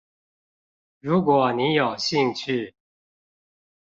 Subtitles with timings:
[0.99, 2.73] 如果你有興趣